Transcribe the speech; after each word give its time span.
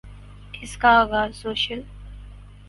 اس 0.61 0.75
کا 0.77 0.89
آغاز 1.01 1.35
سوشل 1.35 1.81